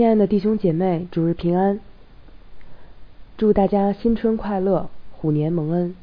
[0.00, 1.78] 亲爱的弟兄姐妹，主日平安！
[3.36, 5.94] 祝大家新春快乐，虎年蒙恩。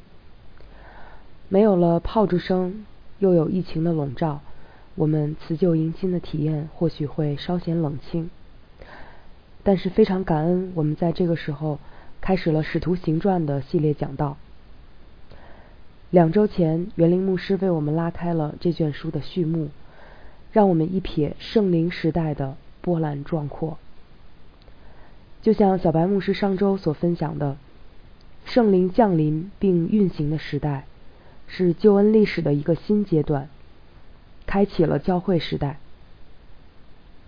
[1.50, 2.86] 没有了炮竹声，
[3.18, 4.42] 又有疫情的笼罩，
[4.94, 8.30] 我们辞旧迎新的体验或许会稍显冷清。
[9.64, 11.80] 但是非常感恩，我们在这个时候
[12.22, 14.38] 开始了《使徒行传》的系列讲道。
[16.12, 19.70] 两周前，园林牧师为我们拉开了这卷书的序幕，
[20.52, 22.58] 让我们一瞥圣灵时代的。
[22.80, 23.78] 波澜壮阔，
[25.42, 27.58] 就像小白牧师上周所分享的，
[28.46, 30.86] 圣灵降临并运行的时代，
[31.48, 33.50] 是救恩历史的一个新阶段，
[34.46, 35.80] 开启了教会时代。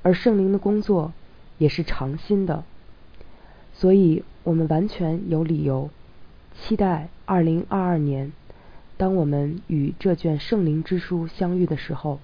[0.02, 1.13] 而圣灵的工作
[1.58, 2.63] 也是长新的，
[3.73, 5.90] 所以我们完全有理由
[6.60, 8.32] 期待二零二二年，
[8.98, 12.20] 当我们与这卷圣灵之书相遇的时候，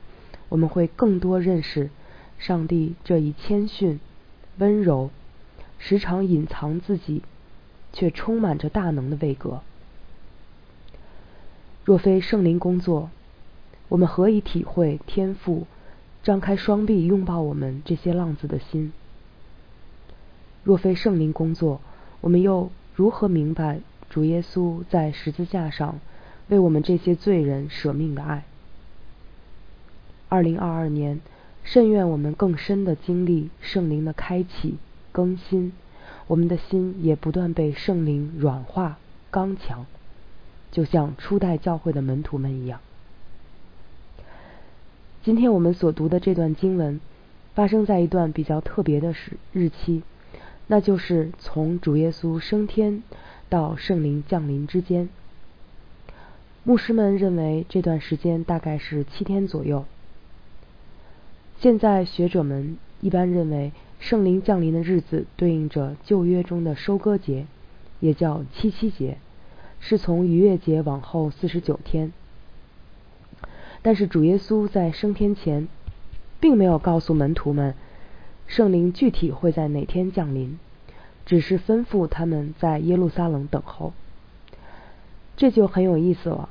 [0.49, 1.89] 我们会更多认识。
[2.37, 3.99] 上帝这一谦逊、
[4.57, 5.09] 温柔、
[5.77, 7.21] 时常隐藏自己，
[7.93, 9.61] 却充满着大能的位格。
[11.83, 13.09] 若非圣灵工作，
[13.89, 15.67] 我们何以体会天赋
[16.23, 18.91] 张开双臂拥抱我们这些浪子的心？
[20.63, 21.81] 若非圣灵工作，
[22.21, 25.99] 我们又如何明白主耶稣在十字架上
[26.47, 28.45] 为我们这些罪人舍命的爱？
[30.29, 31.19] 二零二二年。
[31.67, 34.77] 甚愿我们更深的经历圣灵的开启、
[35.15, 35.71] 更新，
[36.27, 38.97] 我们的心也不断被圣灵软化、
[39.31, 39.85] 刚强，
[40.73, 42.81] 就像初代教会的门徒们一样。
[45.23, 46.99] 今天我们所读的这段经文，
[47.53, 50.03] 发生在一段比较特别的时日期，
[50.67, 53.01] 那就是从主耶稣升天
[53.47, 55.07] 到圣灵降临之间。
[56.65, 59.85] 牧师们认为这段时间大概是七天左右。
[61.61, 67.47] 现在学者们一般认为，圣灵降临的日子对应着旧约中的收割节，
[67.99, 69.17] 也叫七七节，
[69.79, 72.11] 是从逾越节往后四十九天。
[73.81, 75.67] 但是主耶稣在升天前，
[76.39, 77.73] 并没有告诉门徒们
[78.47, 80.59] 圣灵具体会在哪天降临，
[81.25, 83.93] 只是吩咐他们在耶路撒冷等候。
[85.35, 86.49] 这就很有意思了，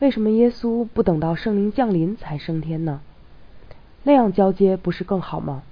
[0.00, 3.00] 为什么耶稣不等到圣灵降临才升天呢？
[4.02, 5.62] 那样交接不是更好吗？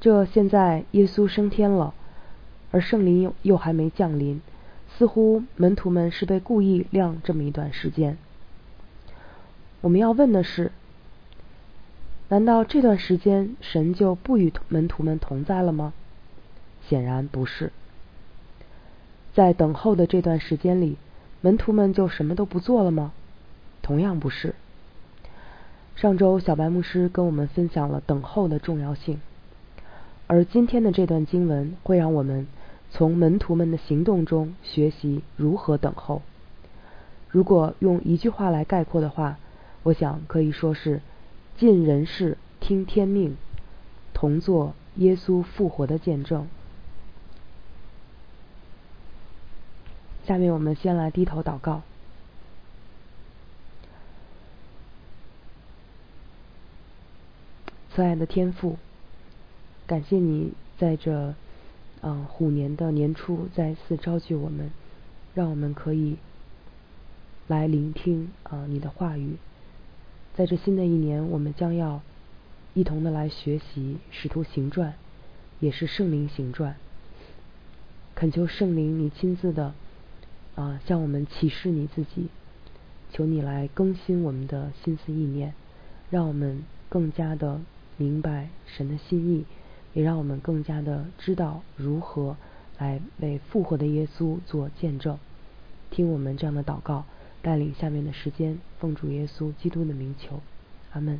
[0.00, 1.94] 这现在耶稣升天了，
[2.70, 4.40] 而圣灵又又还没降临，
[4.96, 8.16] 似乎门徒们是被故意晾这么一段时间。
[9.80, 10.72] 我们要问的是：
[12.28, 15.92] 难道这段时间神就不与门徒们同在了吗？
[16.88, 17.72] 显然不是。
[19.34, 20.96] 在等候的这段时间里，
[21.40, 23.12] 门徒们就什么都不做了吗？
[23.82, 24.54] 同样不是。
[25.94, 29.20] 上周小白牧师跟我们分享了等候的重要性，
[30.28, 32.46] 而今天的这段经文会让我们
[32.90, 36.22] 从门徒们的行动中学习如何等候。
[37.28, 39.38] 如果用一句话来概括的话，
[39.82, 41.00] 我想可以说是
[41.56, 43.36] 尽人事听天命，
[44.12, 46.48] 同做耶稣复活的见证。
[50.26, 51.82] 下面我们先来低头祷告。
[57.94, 58.76] 慈爱的天父，
[59.86, 61.32] 感谢你在这
[62.00, 64.72] 嗯虎年的年初再次召集我们，
[65.32, 66.16] 让我们可以
[67.46, 69.36] 来聆听啊你的话语。
[70.34, 72.02] 在这新的一年，我们将要
[72.74, 74.90] 一同的来学习《使徒行传》，
[75.60, 76.74] 也是圣灵行传。
[78.16, 79.72] 恳求圣灵你亲自的
[80.56, 82.26] 啊向我们启示你自己，
[83.12, 85.54] 求你来更新我们的心思意念，
[86.10, 87.60] 让我们更加的。
[87.98, 89.46] 明白神的心意，
[89.96, 92.36] 也让我们更加的知道如何
[92.76, 95.18] 来为复活的耶稣做见证。
[95.90, 97.06] 听我们这样的祷告，
[97.40, 100.40] 带领下面的时间，奉主耶稣基督的名求，
[100.92, 101.18] 阿门。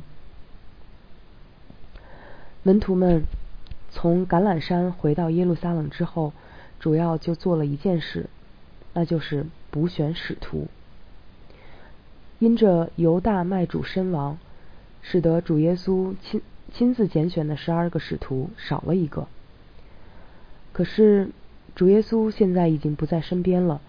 [2.61, 3.23] 门徒们
[3.89, 6.31] 从橄榄山回到耶路撒冷之后，
[6.79, 8.29] 主要就做了一件事，
[8.93, 10.67] 那就是补选使徒。
[12.37, 14.37] 因着犹大卖主身亡，
[15.01, 16.43] 使得主耶稣亲。
[16.73, 19.27] 亲自拣选的十二个使徒少了一个，
[20.73, 21.31] 可是
[21.75, 23.81] 主耶稣现在已经不在身边了，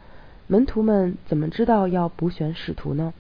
[0.46, 3.12] 门徒们怎么知道要补选使徒呢？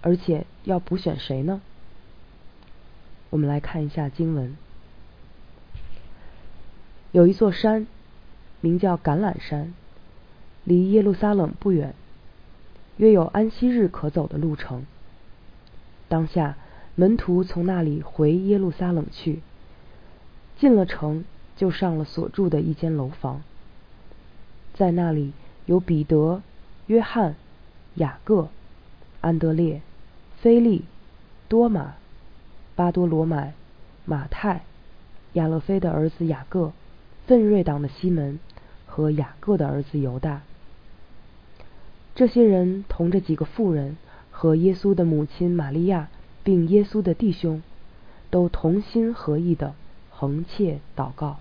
[0.00, 1.60] 而且要补选谁呢？
[3.30, 4.56] 我们来看一下经文，
[7.10, 7.88] 有一座山，
[8.60, 9.74] 名叫橄榄山，
[10.62, 11.94] 离耶路撒冷不远，
[12.98, 14.86] 约有安息日可走的路程。
[16.08, 16.56] 当下。
[16.96, 19.40] 门徒从那里回耶路撒冷去，
[20.58, 21.24] 进了城，
[21.56, 23.42] 就上了所住的一间楼房，
[24.74, 25.32] 在那里
[25.66, 26.42] 有彼得、
[26.86, 27.34] 约翰、
[27.94, 28.48] 雅各、
[29.20, 29.82] 安德烈、
[30.40, 30.84] 菲利、
[31.48, 31.94] 多马、
[32.76, 33.54] 巴多罗买、
[34.04, 34.62] 马太、
[35.32, 36.72] 亚勒菲的儿子雅各、
[37.26, 38.38] 奋锐党的西门
[38.86, 40.42] 和雅各的儿子犹大。
[42.14, 43.96] 这些人同着几个妇人
[44.30, 46.08] 和耶稣的母亲玛利亚，
[46.44, 47.62] 并耶稣的弟兄，
[48.30, 49.74] 都同心合意的
[50.10, 51.38] 横切祷告。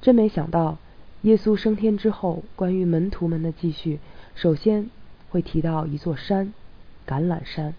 [0.00, 0.78] 真没想到，
[1.22, 4.00] 耶稣升天之后，关于门徒们的继续，
[4.34, 4.88] 首先
[5.28, 6.54] 会提到一座山——
[7.06, 7.74] 橄榄山。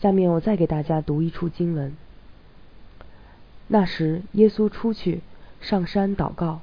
[0.00, 1.96] 下面我再给大家读一处经文。
[3.68, 5.22] 那时，耶稣出去
[5.60, 6.60] 上山祷告，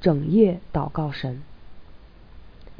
[0.00, 1.42] 整夜祷告神。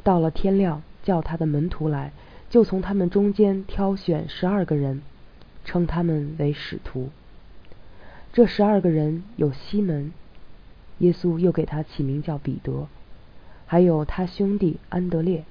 [0.03, 2.13] 到了天亮，叫他的门徒来，
[2.49, 5.01] 就从他们中间挑选十二个人，
[5.65, 7.09] 称他们为使徒。
[8.33, 10.11] 这十二个人有西门，
[10.99, 12.87] 耶稣又给他起名叫彼得，
[13.65, 15.43] 还有他兄弟安德烈，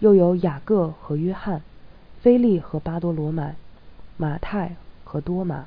[0.00, 1.62] 又有雅各和约翰，
[2.20, 3.56] 菲利和巴多罗买，
[4.16, 5.66] 马太和多马，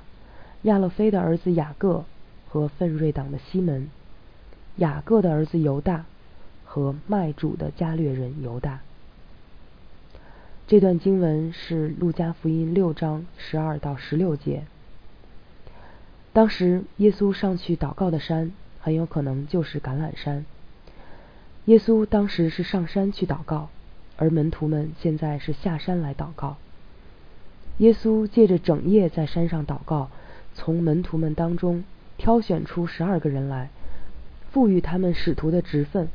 [0.63, 2.05] 亚勒菲的儿子雅各
[2.49, 3.89] 和奋锐党的西门，
[4.75, 6.05] 雅各的儿子犹大。
[6.69, 8.81] 和卖主的加略人犹大。
[10.67, 14.65] 这段经文是路加福音六章十二到十六节。
[16.33, 20.45] 当时耶稣上去祷告的山，很有可能就是橄榄山。
[21.67, 23.69] 耶稣当时是上山去祷告，
[24.17, 26.57] 而门徒们现在是下山来祷告。
[27.77, 30.09] 耶稣借着整夜在山上祷告，
[30.53, 31.85] 从门徒们当中
[32.17, 33.69] 挑选出十二个人来，
[34.51, 36.09] 赋予他们使徒的职分。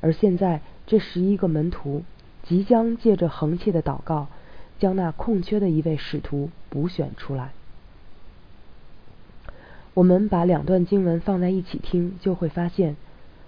[0.00, 2.04] 而现在，这十一个门徒
[2.46, 4.28] 即将借着横切的祷告，
[4.78, 7.52] 将那空缺的一位使徒补选出来。
[9.94, 12.96] 我们把两段经文放在一起听，就会发现，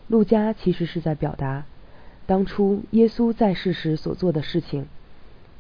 [0.09, 1.65] 路加其实是在表达
[2.27, 4.87] 当初耶稣在世时所做的事情，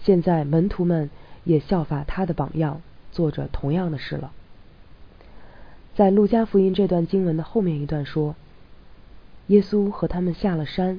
[0.00, 1.10] 现在门徒们
[1.44, 2.80] 也效法他的榜样，
[3.12, 4.32] 做着同样的事了。
[5.94, 8.34] 在路加福音这段经文的后面一段说。
[9.48, 10.98] 耶稣和他们下了山，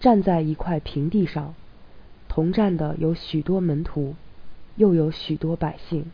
[0.00, 1.54] 站在一块平地上，
[2.26, 4.16] 同站的有许多门徒，
[4.76, 6.06] 又有许多百姓，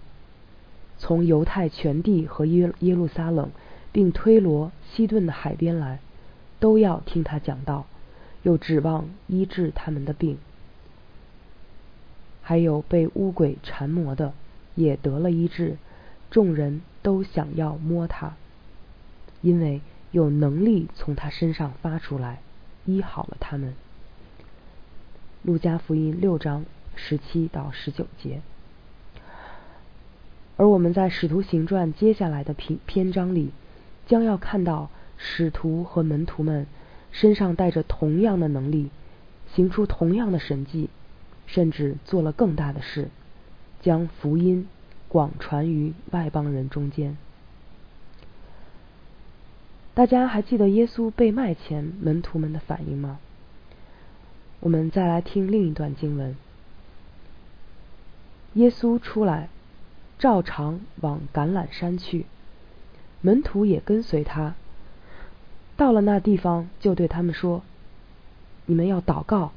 [0.99, 3.51] 从犹太全地和耶耶路撒冷，
[3.93, 6.01] 并推罗、西顿的海边来，
[6.59, 7.87] 都要听他讲道，
[8.43, 10.37] 又指望医治他们的病。
[12.43, 14.35] 还有被污鬼缠磨的，
[14.75, 15.77] 也得了医治，
[16.31, 18.35] 众人都想要摸他，
[19.41, 19.81] 因为。
[20.13, 22.41] 有能力从他身上发出来，
[22.87, 23.75] 医好了他们。
[25.43, 28.41] 路加福音六章十七到十九节。
[30.57, 33.51] 而我们在使徒行传接下来的篇篇章里，
[34.07, 34.89] 将要看到
[35.19, 36.67] 使徒和门徒们
[37.13, 38.91] 身上带着同样的能力，
[39.55, 40.89] 行出同样的神迹，
[41.47, 43.11] 甚至做了更大的事，
[43.83, 44.67] 将福音
[45.09, 47.17] 广传于外邦人中间。
[49.97, 53.19] 大家还记得耶稣被卖前门徒们的反应吗？
[54.61, 56.37] 我们再来听另一段经文。
[58.53, 59.49] 耶稣出来，
[60.19, 62.27] 照常往橄榄山去，
[63.23, 64.55] 门徒也跟随他。
[65.79, 67.63] 到了那地方，就对他们说
[68.67, 69.53] ：“你们要祷告，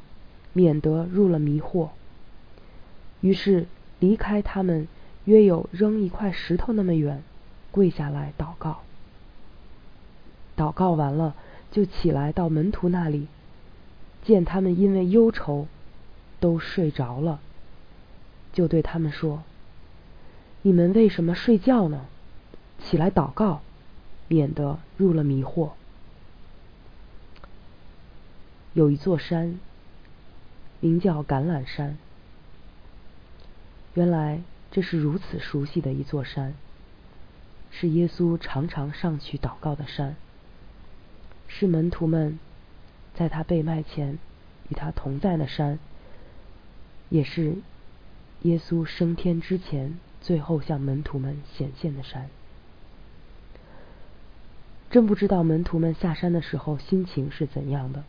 [0.54, 1.90] 免得入了迷惑。”
[3.20, 3.66] 于是
[4.00, 4.88] 离开他们，
[5.26, 7.22] 约有扔一块石头那么远，
[7.72, 8.84] 跪下来祷告。
[10.60, 11.36] 祷告完了，
[11.72, 13.28] 就起来到门徒那里，
[14.26, 15.68] 见他们因为忧愁
[16.42, 17.40] 都睡着了，
[18.52, 19.44] 就对他们说
[20.64, 22.08] ：“你们为什么睡觉呢？
[22.84, 23.62] 起来祷告，
[24.28, 25.70] 免得入了迷惑。”
[28.76, 29.58] 有一座山，
[30.82, 31.98] 名叫橄榄山。
[33.94, 36.54] 原来这是如此熟悉的一座山，
[37.72, 40.18] 是耶稣常常上去祷告的山。
[41.50, 42.40] 是门徒们
[43.16, 44.18] 在他被卖前
[44.70, 45.78] 与他同在的山，
[47.10, 47.58] 也是
[48.44, 52.30] 耶稣升天之前最后向门徒们显现的山。
[54.90, 58.04] 真不知道门徒们下山的时候心情是怎样的。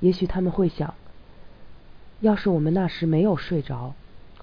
[0.00, 0.94] 也许他们会想：
[2.20, 3.94] 要是我们那时没有睡着，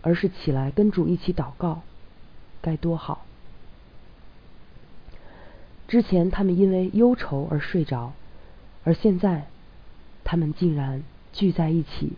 [0.01, 1.81] 而是起来跟主一起祷告，
[2.61, 3.26] 该多好。
[5.87, 8.13] 之前他们因为忧愁而睡着，
[8.83, 9.47] 而现在
[10.23, 12.13] 他们竟然聚在一起，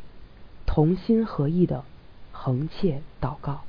[0.66, 1.84] 同心合意的
[2.32, 3.62] 横切祷告。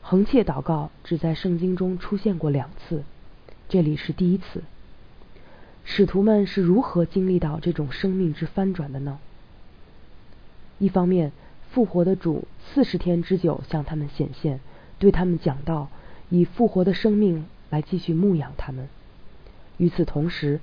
[0.00, 3.04] 横切祷告只在圣经中出现过两次，
[3.68, 4.62] 这里是第一次。
[5.84, 9.18] 使徒们是如何经历到这种生命之翻转的呢？
[10.78, 11.32] 一方面，
[11.70, 14.60] 复活的主四十天之久向他们显现，
[14.98, 15.88] 对他们讲道，
[16.30, 18.86] 以复活的生命来继续牧养他们。
[19.78, 20.60] 与此同时，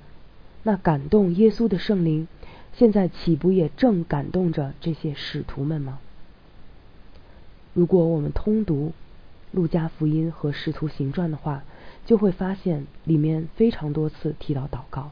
[0.62, 2.28] 那感动耶稣的圣灵，
[2.72, 5.98] 现在岂不也正感动着这些使徒们吗？
[7.74, 8.92] 如果我们通读
[9.50, 11.64] 路加福音和使徒行传的话，
[12.06, 15.10] 就会发现里面非常多次提到祷告，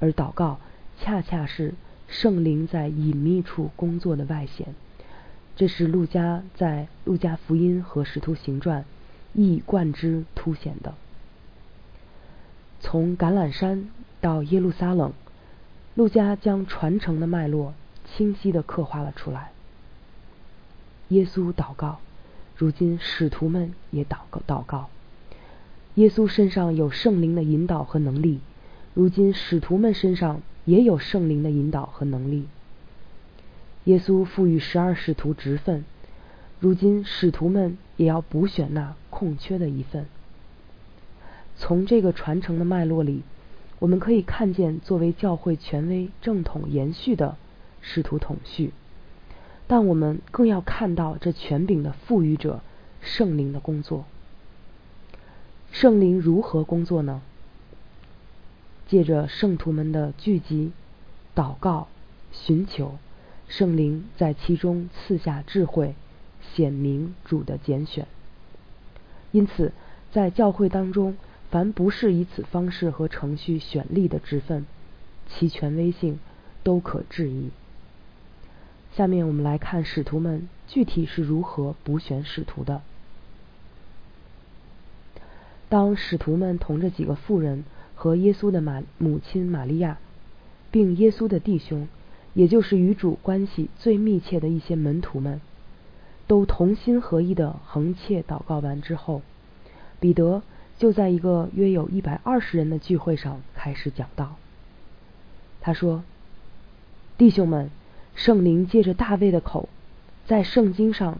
[0.00, 0.60] 而祷告
[1.00, 1.74] 恰恰是
[2.06, 4.74] 圣灵在隐秘处工作的外显。
[5.56, 8.84] 这是路加在路加福音和使徒行传
[9.38, 10.94] 一以贯之凸显的。
[12.80, 13.88] 从橄榄山
[14.20, 15.12] 到耶路撒冷，
[15.94, 17.72] 路加将传承的脉络
[18.04, 19.52] 清晰的刻画了出来。
[21.10, 22.00] 耶稣祷告，
[22.56, 24.90] 如今使徒们也祷告祷告。
[25.94, 28.40] 耶稣身上有圣灵的引导和能力，
[28.92, 32.48] 如今使徒们身上也有圣灵的引导和能力。
[33.84, 35.84] 耶稣赋予十二使徒职分，
[36.58, 40.06] 如今使徒们也要补选那空缺的一份。
[41.58, 43.20] 从这个传承的脉络里，
[43.80, 47.36] 我们可以看见作为教会权威正统延续的
[47.82, 48.72] 使徒统序。
[49.66, 52.62] 但我们更要看到这权柄的赋予者
[53.02, 54.06] 圣灵的工作。
[55.70, 57.20] 圣灵如何工作呢？
[58.86, 60.72] 借着圣徒们的聚集、
[61.34, 61.88] 祷告、
[62.32, 62.96] 寻求，
[63.46, 65.94] 圣灵在其中赐下智慧，
[66.54, 68.06] 显明主的拣选。
[69.30, 69.72] 因此，
[70.12, 71.16] 在教会当中，
[71.50, 74.66] 凡不是以此方式和程序选立的职分，
[75.28, 76.18] 其权威性
[76.62, 77.50] 都可质疑。
[78.96, 82.82] 下面我们来看使徒们具体是如何补选使徒的。
[85.68, 87.64] 当使徒们同着几个妇人
[87.94, 89.98] 和耶稣的马母亲玛利亚，
[90.70, 91.86] 并耶稣的弟兄，
[92.32, 95.40] 也就是与主关系最密切的一些门徒们，
[96.28, 99.22] 都同心合意的横切祷告完之后，
[99.98, 100.42] 彼得
[100.78, 104.36] 就在一个约有一百二十人的聚会上开始讲道。
[105.60, 106.04] 他说
[107.18, 107.68] ：“弟兄们。”
[108.18, 109.68] 圣灵借着大卫的口，
[110.26, 111.18] 在圣经上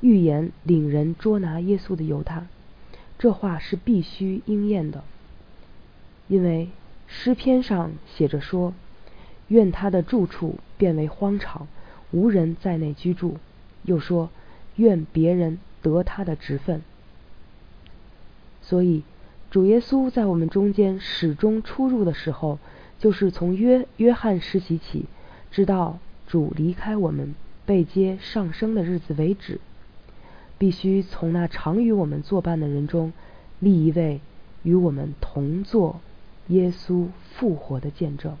[0.00, 2.46] 预言领人捉拿耶稣的犹大，
[3.18, 5.02] 这话是必须应验的，
[6.28, 6.68] 因为
[7.08, 8.72] 诗篇上写着说
[9.48, 11.66] ：“愿他的住处变为荒场，
[12.12, 13.38] 无人在内居住。”
[13.84, 14.30] 又说
[14.76, 16.82] ：“愿别人得他的职分。”
[18.62, 19.02] 所以，
[19.50, 22.60] 主耶稣在我们中间始终出入的时候，
[23.00, 25.06] 就是从约约翰时期起。
[25.50, 27.34] 直到主离开我们
[27.66, 29.60] 被接上升的日子为止，
[30.56, 33.12] 必须从那常与我们作伴的人中
[33.58, 34.20] 立一位
[34.62, 36.00] 与我们同作
[36.46, 38.36] 耶稣复活的见证。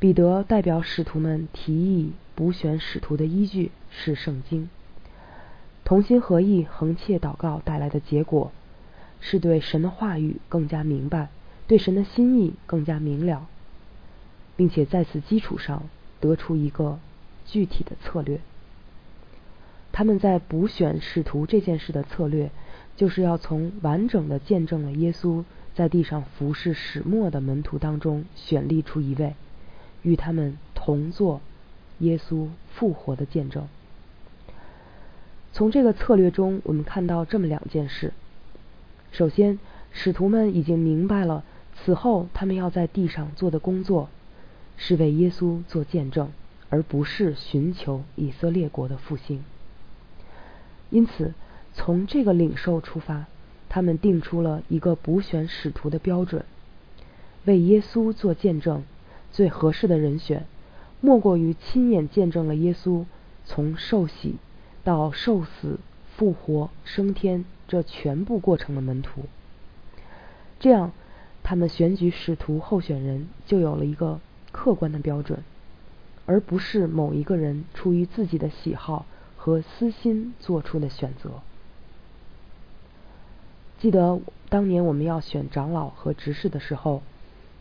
[0.00, 4.68] 彼得代表使徒们提议补选使徒的依据是圣经，
[5.84, 8.52] 同心合意横切祷告带来的结果
[9.20, 11.28] 是对神的话语更加明白。
[11.66, 13.46] 对神的心意更加明了，
[14.56, 15.82] 并且在此基础上
[16.18, 16.98] 得出一个
[17.44, 18.40] 具体的策略。
[19.92, 22.50] 他们在补选使徒这件事的策略，
[22.96, 29.34] 就是要从完整的见证了耶稣在地上服侍始末的门徒当中选立出一位，
[30.08, 31.42] 与他们同做
[31.98, 33.68] 耶稣复活的见证。
[35.52, 38.14] 从这个策略中，我们看到这么两件事：
[39.12, 39.58] 首先，
[39.92, 41.44] 使徒们已经明白了。
[41.76, 44.08] 此后，他们要在地上做的工作，
[44.78, 46.30] 是为耶稣做见证，
[46.70, 49.44] 而不是寻求以色列国的复兴。
[50.88, 51.34] 因此，
[51.74, 53.26] 从这个领受出发，
[53.68, 56.46] 他们定出了一个补选使徒的标准：
[57.44, 58.82] 为耶稣做见证，
[59.32, 60.46] 最合适的人选，
[61.00, 63.04] 莫过于亲眼见证了耶稣
[63.44, 64.36] 从受洗
[64.84, 65.78] 到受死、
[66.16, 69.22] 复活、升天这全部过程的门徒。
[70.58, 70.92] 这样。
[71.40, 74.20] 他们选举使徒候选人就有了一个
[74.52, 75.42] 客观的标准，
[76.26, 79.06] 而不是某一个人出于自己的喜好
[79.38, 81.40] 和私心做出的选择。
[83.78, 84.20] 记得
[84.50, 87.02] 当年我们要选长老和执事的时候，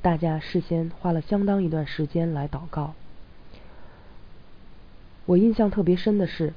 [0.07, 2.93] 大家事先花了相当一段时间来祷告。
[5.25, 6.53] 我印象特别深的是，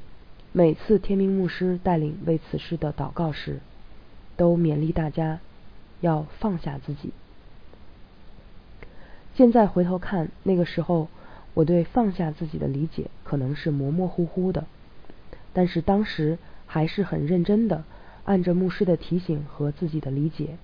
[0.53, 3.59] 每次天明牧师带领为此事的祷告时，
[4.37, 5.41] 都勉励大家。
[6.01, 7.11] 要放下自己。
[9.35, 11.09] 现在回头看，那个时候
[11.55, 14.65] 我对放下自己的理解可能是模模糊糊的，
[15.53, 16.39] 但是当时
[16.69, 17.83] 还是很认真的，
[18.25, 20.57] 按着牧师的提醒和自己的理解，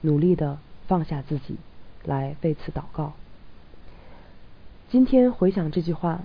[0.00, 1.56] 努力的放下自己，
[2.06, 3.12] 来为此祷告。
[4.88, 6.22] 今天回想这句话，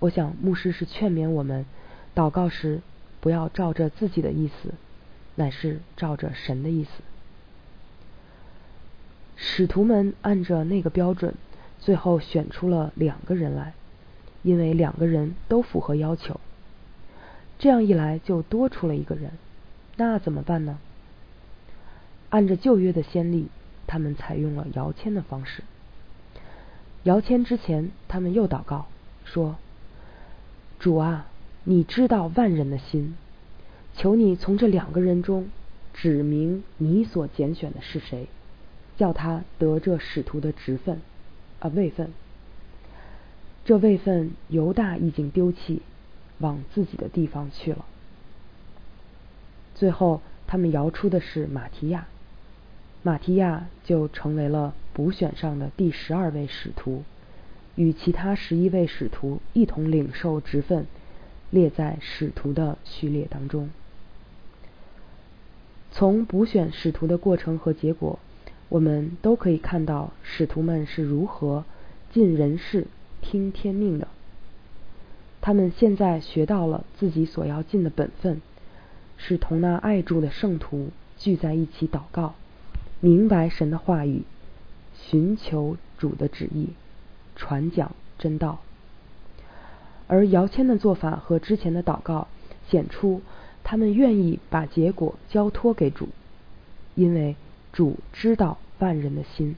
[0.00, 1.64] 我想牧师是劝勉我们，
[2.14, 2.80] 祷告时
[3.20, 4.74] 不要照着自己的意思，
[5.36, 6.90] 乃是照着神的意思。
[9.36, 11.34] 使徒们按着那个标准，
[11.78, 13.74] 最后选出了两个人来，
[14.42, 16.40] 因为两个人都符合要求。
[17.58, 19.32] 这样一来，就多出了一个人，
[19.96, 20.78] 那怎么办呢？
[22.30, 23.48] 按着旧约的先例，
[23.88, 25.64] 他们采用了摇签的方式。
[27.02, 28.86] 摇签之前，他们又祷告
[29.24, 29.56] 说
[30.78, 31.26] ：“主啊，
[31.64, 33.16] 你知道万人的心，
[33.96, 35.48] 求你从这两个人中
[35.94, 38.28] 指明你所拣选的是谁，
[38.96, 41.00] 叫他得这使徒的职分
[41.60, 42.12] 啊位分。
[43.64, 45.82] 这位分犹大已经丢弃，
[46.38, 47.84] 往自己的地方去了。
[49.74, 52.06] 最后，他们摇出的是马提亚，
[53.02, 57.04] 马提亚就成为了。”补选上的第十二位使徒，
[57.76, 60.88] 与其他十一位使徒一同领受职分，
[61.50, 63.70] 列在使徒的序列当中。
[65.92, 68.18] 从补选使徒的过程和结果，
[68.68, 71.64] 我们都可以看到使徒们是如何
[72.12, 72.88] 尽人事、
[73.20, 74.08] 听天命的。
[75.40, 78.42] 他们现在学到了自己所要尽的本分，
[79.16, 82.34] 是同那爱住的圣徒聚在一起祷告，
[83.00, 84.22] 明白神的话语。
[85.00, 86.70] 寻求主的旨意，
[87.36, 88.58] 传讲真道。
[90.08, 92.26] 而姚谦的做法和之前的祷告
[92.68, 93.22] 显出，
[93.62, 96.08] 他们愿意把结果交托给主，
[96.96, 97.36] 因为
[97.72, 99.54] 主知道万人的心。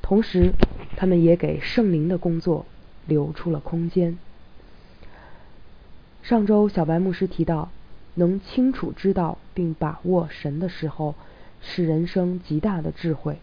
[0.00, 0.54] 同时，
[0.96, 2.64] 他们也给圣灵的工作
[3.06, 4.18] 留出了空间。
[6.22, 7.70] 上周小白牧师提到。
[8.14, 11.14] 能清楚知道并把握神的时候，
[11.60, 13.38] 是人生极大的智慧。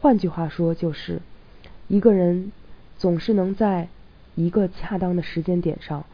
[0.00, 1.20] 换句话说，就是
[1.88, 2.52] 一个人
[2.96, 3.88] 总是能在
[4.34, 6.04] 一个恰当的时间点上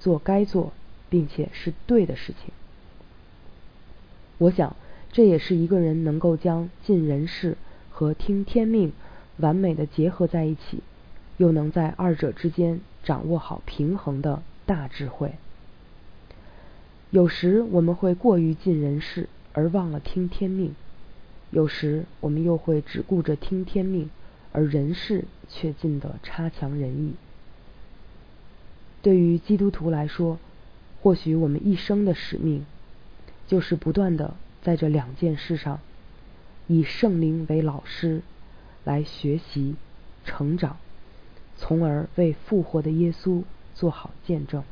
[0.00, 0.72] 做该做
[1.10, 2.52] 并且是对的事情。
[4.38, 4.74] 我想，
[5.12, 7.56] 这也是一个人能够将尽人事
[7.90, 8.92] 和听天命
[9.36, 10.82] 完美的结合在一起，
[11.36, 15.34] 又能在二者之间掌握好平衡的大智慧。
[17.10, 20.70] 有时我们会过于尽人事，而忘了听天命；
[21.50, 24.10] 有时我们又会只顾着听天命，
[24.52, 27.14] 而人事却尽得差强人意。
[29.02, 30.38] 对于基督徒来说，
[31.00, 32.66] 或许我们一生的使命，
[33.46, 35.78] 就是不断的在这两件事上，
[36.66, 38.22] 以圣灵为老师，
[38.84, 39.76] 来学习、
[40.24, 40.76] 成长，
[41.56, 43.44] 从而为复活的耶稣
[43.76, 44.64] 做好见证。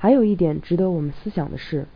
[0.00, 1.86] 还有一点值得我们思想的是，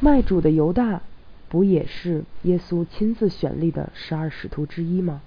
[0.00, 1.02] 卖主的犹大
[1.48, 5.22] 不也是耶稣亲自选立的十二使徒之一吗？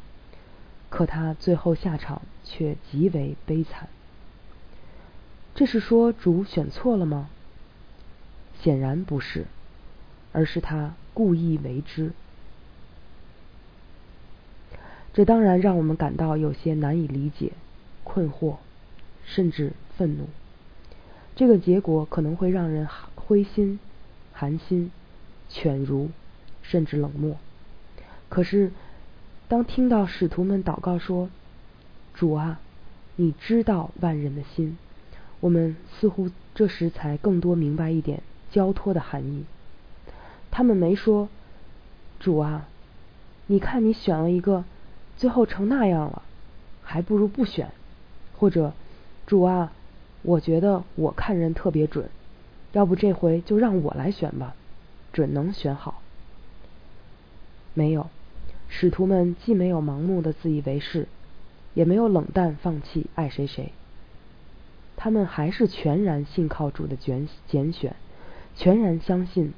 [0.89, 3.87] 可他最后下场却极为悲惨。
[5.55, 7.29] 这是说主选错了吗？
[8.61, 9.45] 显然不是，
[10.33, 12.11] 而是他故意为之。
[15.13, 17.53] 这当然让我们感到有些难以理解、
[18.03, 18.57] 困惑，
[19.23, 20.27] 甚至愤怒。
[21.39, 23.79] 这个结果可能会让人灰心、
[24.33, 24.91] 寒心、
[25.47, 26.09] 犬儒，
[26.61, 27.37] 甚至冷漠。
[28.27, 28.73] 可是，
[29.47, 31.29] 当听到使徒们祷告说
[32.13, 32.59] ：“主啊，
[33.15, 34.77] 你知道万人的心。”
[35.39, 38.21] 我们似乎这时才更多明白一点
[38.51, 39.45] 交托的含义。
[40.51, 41.29] 他们没说
[42.19, 42.67] ：“主啊，
[43.47, 44.65] 你看你选了一个，
[45.15, 46.21] 最后成那样了，
[46.83, 47.71] 还不如不选。”
[48.37, 48.73] 或者
[49.25, 49.71] ：“主啊。”
[50.21, 52.09] 我觉得我看人特别准，
[52.73, 54.55] 要不这回就让我来选吧，
[55.13, 56.01] 准能选好。
[57.73, 58.09] 没有，
[58.67, 61.07] 使徒们既没有盲目的自以为是，
[61.73, 63.71] 也没有冷淡放弃爱谁谁，
[64.97, 67.95] 他们还是全然信靠主的拣拣选，
[68.55, 69.53] 全然相信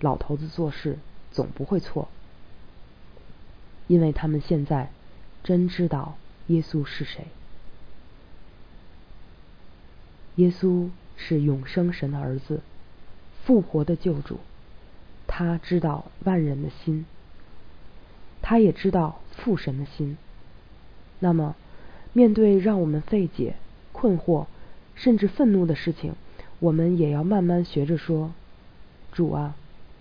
[0.00, 0.98] 老头子做事
[1.30, 2.08] 总不会错，
[3.86, 4.90] 因为他们现在
[5.42, 6.16] 真知道
[6.48, 7.26] 耶稣是谁。
[10.36, 12.60] 耶稣是永生神的儿子，
[13.44, 14.38] 复活的救主。
[15.26, 17.06] 他知道万人的心，
[18.42, 20.16] 他也知道父神的心。
[21.20, 21.54] 那么，
[22.12, 23.54] 面对让我们费解、
[23.92, 24.46] 困惑，
[24.94, 26.14] 甚至愤怒的事情，
[26.58, 28.32] 我们也要慢慢学着说
[29.12, 29.54] ：“主啊，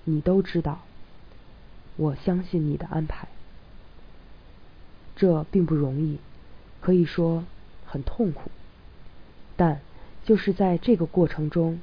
[0.04, 0.82] 你都知道，
[1.96, 3.28] 我相信你的安排。”
[5.16, 6.18] 这并不容易，
[6.82, 7.44] 可以说
[7.86, 8.50] 很痛苦。
[9.56, 9.80] 但
[10.32, 11.78] 就是在这个过程中，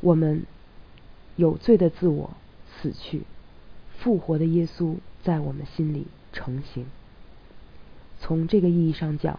[0.00, 0.42] 我们
[1.36, 2.32] 有罪的自我
[2.66, 3.22] 死去，
[3.96, 6.86] 复活的耶稣在我们心里成型。
[8.18, 9.38] 从这个意义上讲，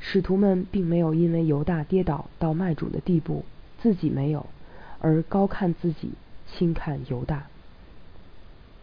[0.00, 3.44] 使徒们并没有因为犹大跌倒到卖主的地步，
[3.82, 4.46] 自己没有，
[4.98, 6.12] 而高看自己，
[6.50, 7.48] 轻看犹大。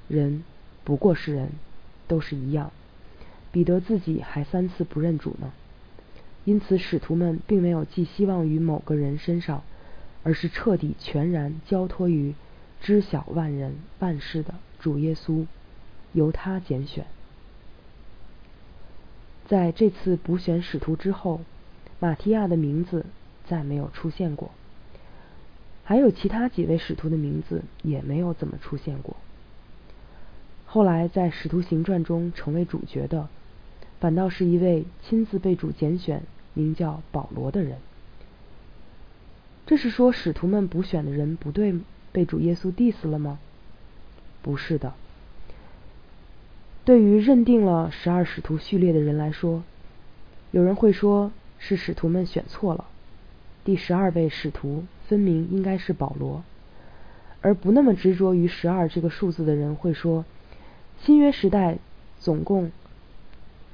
[0.07, 0.43] 人
[0.83, 1.49] 不过是人，
[2.07, 2.71] 都是一样。
[3.51, 5.51] 彼得自己还三次不认主呢。
[6.45, 9.63] 因此，使徒们并没有寄希望于某个人身上，
[10.23, 12.33] 而是彻底全然交托于
[12.81, 15.45] 知晓万人万事的主耶稣，
[16.13, 17.05] 由他拣选。
[19.47, 21.41] 在这次补选使徒之后，
[21.99, 23.05] 马提亚的名字
[23.47, 24.51] 再没有出现过，
[25.83, 29.15] 还有其他几位使徒的名字也没有怎么出现过。
[30.65, 33.27] 后来在《使徒行传》中成为主角的，
[33.99, 37.77] 反倒是一位亲自被主拣选、名叫保罗的人。
[39.65, 41.75] 这是说使徒们补选的人不对，
[42.11, 43.39] 被主耶稣 diss 了吗？
[44.41, 44.93] 不是的。
[46.85, 49.63] 对于认定了十二使徒序列的人来说，
[50.51, 52.85] 有人会说是使徒们选错了。
[53.63, 56.43] 第十二位使徒分明应该是保罗，
[57.41, 60.25] 而不那么执着于十二这个数字的人会说，
[61.03, 61.77] 新约时代
[62.19, 62.71] 总共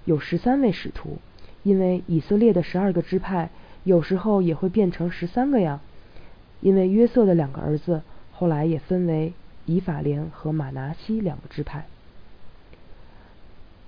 [0.06, 1.18] 有十三位使徒，
[1.64, 3.50] 因为以色列的十二个支派
[3.84, 5.82] 有时候也会变成十三个呀。
[6.62, 9.34] 因为约瑟的两个儿子后来也分为
[9.66, 11.86] 以法莲和马拿西两个支派。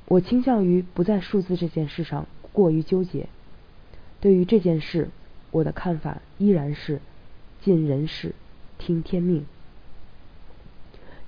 [0.05, 3.27] 我倾向于不在数字这件事上过于纠结。
[4.19, 5.09] 对于这件事，
[5.51, 6.99] 我的看法依然是
[7.61, 8.33] 尽人事，
[8.77, 9.45] 听天命。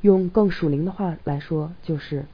[0.01, 2.25] 用更属灵的话来说，就是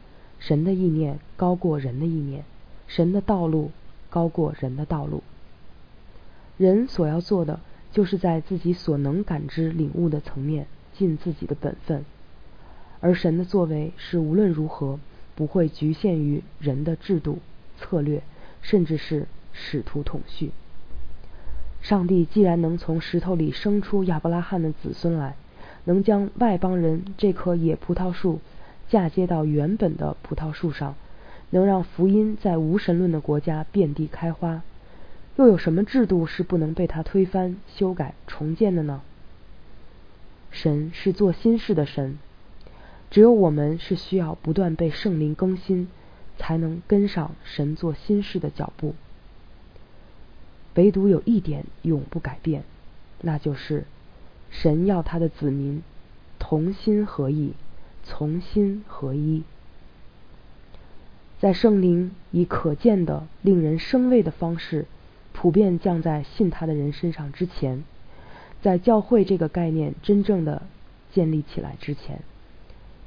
[0.45, 2.43] 神的意念高过人的意念，
[2.85, 3.71] 神的道路
[4.11, 5.23] 高过人的道路。
[6.55, 7.59] 人所要做的，
[7.91, 12.05] 就是在自己所能感知、领悟的层面尽自己的本分，
[12.99, 14.99] 而神的作为是无论如何。
[15.33, 17.39] 不会局限于人的制度、
[17.77, 18.21] 策略，
[18.61, 20.51] 甚至是使徒统序。
[21.81, 25.35] 上帝既然能从石头里生出亚伯拉罕的子孙来，
[25.83, 28.39] 能将外邦人这棵野葡萄树
[28.89, 30.95] 嫁接到原本的葡萄树上，
[31.49, 34.61] 能让福音在无神论的国家遍地开花，
[35.37, 39.01] 又有什么制度是不能被他推翻、修改、重建的呢？
[40.51, 42.17] 神是做新事的神。
[43.11, 45.87] 只有我们是需要不断被圣灵更新，
[46.37, 48.95] 才能跟上神做新事的脚步。
[50.75, 52.63] 唯独有一点永不改变，
[53.21, 53.85] 那就是
[54.49, 55.81] 神要他的子民
[56.39, 57.53] 同心合意，
[58.05, 59.43] 从心合一。
[61.39, 64.85] 在圣灵以可见的、令人生畏的方式
[65.33, 67.83] 普遍降在信他的人身上之前，
[68.61, 70.61] 在教会这个概念真正的
[71.11, 72.21] 建立起来之前。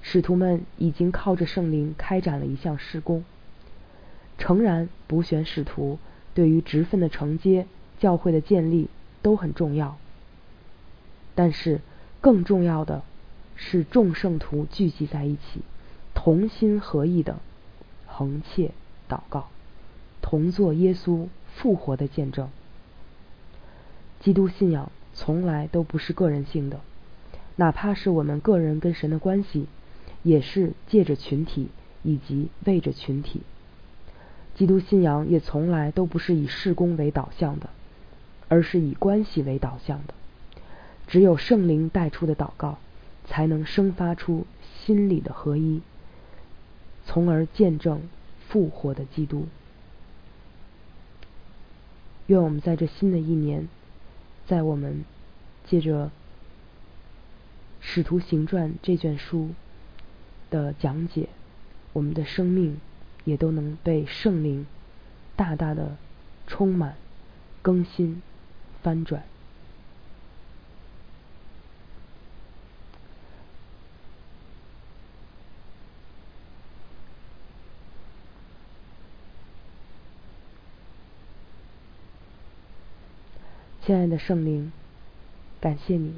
[0.02, 3.24] 使徒们已经靠着圣灵开展了一项施工。
[4.36, 5.98] 诚然，补选使徒
[6.34, 7.66] 对于职分的承接、
[7.98, 8.88] 教会的建立
[9.22, 9.96] 都很重要，
[11.34, 11.80] 但是
[12.20, 13.02] 更重要的
[13.60, 15.60] 是众圣徒聚集在一起，
[16.14, 17.36] 同心合意的
[18.06, 18.70] 横切
[19.10, 19.48] 祷告，
[20.22, 22.48] 同做耶稣复活的见证。
[24.20, 26.80] 基督信仰从来都不是个人性的，
[27.56, 29.66] 哪怕是我们个人跟神的关系。
[30.24, 31.68] 也是借着群体
[32.02, 33.42] 以及为着群体，
[34.56, 37.70] 基督信仰也从来都不是以事工为导向的，
[38.48, 40.14] 而是以关系为导向的。
[41.06, 42.78] 只有圣灵带出的祷告，
[43.28, 45.80] 才能生发出心里的合一，
[47.06, 48.02] 从而见证
[48.48, 49.46] 复活的基督。
[52.26, 53.68] 愿我们在这新的一年，
[54.46, 55.04] 在我们
[55.66, 56.06] 借着
[57.80, 59.50] 《使徒行传》这卷书。
[60.50, 61.28] 的讲解，
[61.92, 62.80] 我们的生命
[63.26, 64.64] 也都能被圣灵
[65.36, 65.98] 大大的
[66.46, 66.96] 充满、
[67.60, 68.22] 更新、
[68.82, 69.24] 翻转。
[83.88, 84.70] 亲爱的圣灵，
[85.62, 86.12] 感谢你，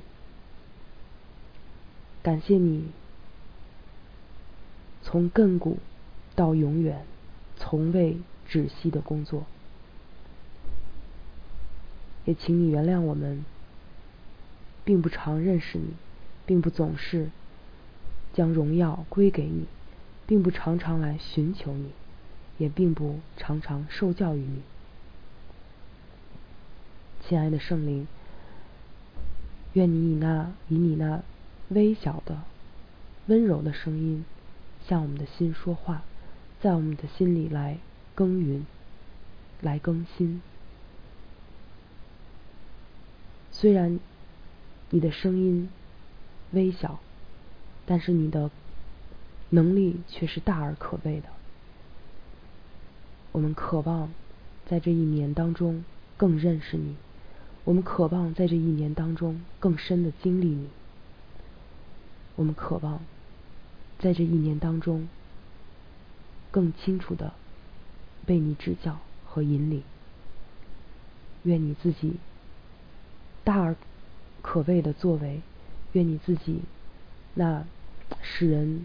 [2.21, 2.89] 感谢你。
[5.05, 5.79] 从亘古
[6.35, 7.05] 到永远，
[7.57, 8.17] 从未
[8.49, 9.45] 止息的工作，
[12.25, 13.45] 也请你原谅我们，
[14.85, 15.95] 并不常认识你，
[16.45, 17.31] 并不总是
[18.35, 19.67] 将荣耀归给你，
[20.27, 21.93] 并不常常来寻求你，
[22.59, 24.61] 也并不常常受教于你。
[27.29, 28.09] 亲爱的圣灵，
[29.75, 31.23] 愿你以那以你那
[31.69, 32.41] 微小的、
[33.27, 34.25] 温柔的声音，
[34.89, 36.03] 向我们的心说话，
[36.61, 37.79] 在我们的心里来
[38.17, 38.67] 耕耘，
[39.61, 40.43] 来更新。
[43.53, 44.01] 虽然
[44.89, 45.69] 你的声音
[46.51, 46.99] 微小，
[47.87, 48.51] 但是你的
[49.51, 51.29] 能力却是大而可畏的。
[53.31, 54.11] 我们渴望
[54.67, 55.85] 在这一年当中
[56.17, 56.97] 更认识你。
[57.65, 60.69] 我们渴望在这一年当中更深的经历你，
[62.37, 63.01] 我们渴望
[63.99, 65.09] 在这一年当中
[66.51, 67.33] 更清楚的
[68.27, 69.83] 被你指教和引领。
[71.43, 72.17] 愿你自己
[73.45, 73.77] 大而
[74.43, 75.41] 可畏的作为，
[75.93, 76.63] 愿你自己
[77.35, 77.65] 那
[78.21, 78.85] 使人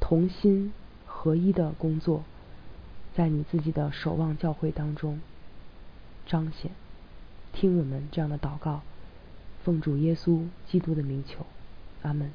[0.00, 0.72] 同心
[1.06, 2.24] 合一的工作，
[3.14, 5.20] 在你自己的守望教会当中
[6.26, 6.70] 彰显。
[7.52, 8.80] 听我们这样的祷告，
[9.62, 11.46] 奉主耶稣基督的名求，
[12.02, 12.32] 阿门。